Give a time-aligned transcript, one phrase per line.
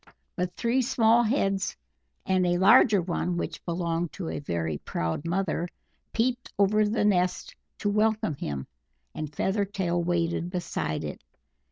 [0.35, 1.77] But three small heads,
[2.25, 5.67] and a larger one, which belonged to a very proud mother,
[6.11, 8.65] peeped over the nest to welcome him,
[9.13, 11.21] and Feathertail waited beside it.